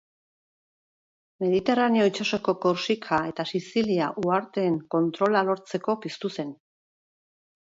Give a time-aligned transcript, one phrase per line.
[1.43, 6.57] Mediterraneo itsasoko Korsika eta Sizilia uharteen kontrola lortzeko piztu zen.